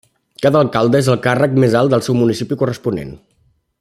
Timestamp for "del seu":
1.95-2.17